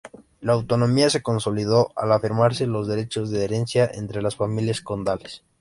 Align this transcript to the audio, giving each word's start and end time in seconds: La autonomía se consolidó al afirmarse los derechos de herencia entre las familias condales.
La 0.39 0.53
autonomía 0.53 1.11
se 1.11 1.21
consolidó 1.21 1.91
al 1.95 2.11
afirmarse 2.11 2.65
los 2.65 2.87
derechos 2.87 3.29
de 3.29 3.43
herencia 3.43 3.85
entre 3.93 4.23
las 4.23 4.35
familias 4.35 4.81
condales. 4.81 5.43